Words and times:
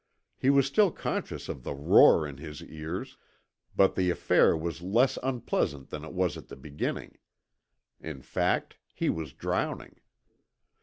He 0.35 0.49
was 0.49 0.65
still 0.65 0.89
conscious 0.89 1.47
of 1.47 1.61
the 1.61 1.75
roar 1.75 2.27
in 2.27 2.37
his 2.37 2.63
ears, 2.63 3.17
but 3.75 3.93
the 3.93 4.09
affair 4.09 4.57
was 4.57 4.81
less 4.81 5.19
unpleasant 5.21 5.91
than 5.91 6.03
it 6.03 6.11
was 6.13 6.37
at 6.37 6.47
the 6.47 6.55
beginning. 6.55 7.19
In 7.99 8.23
fact, 8.23 8.77
he 8.95 9.11
was 9.11 9.31
drowning. 9.31 9.97